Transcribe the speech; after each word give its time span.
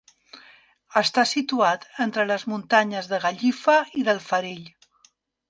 Està 1.01 1.25
situat 1.31 1.85
entre 2.07 2.25
les 2.31 2.47
muntanyes 2.55 3.11
de 3.13 3.21
Gallifa 3.27 3.77
i 4.01 4.09
del 4.11 4.25
Farell. 4.33 4.67